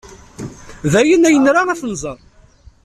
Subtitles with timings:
[0.91, 2.19] D ayen ay nra ad t-nẓer.